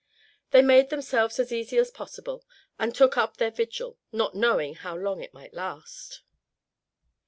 [0.49, 2.43] They made themselves as easy as possible,
[2.79, 6.23] and took up their vigil, not knowing how long it might last.